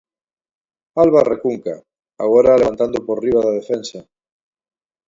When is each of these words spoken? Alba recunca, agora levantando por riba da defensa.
Alba 1.03 1.21
recunca, 1.33 1.73
agora 2.25 2.59
levantando 2.61 2.97
por 3.05 3.17
riba 3.25 3.41
da 3.45 3.57
defensa. 3.59 3.99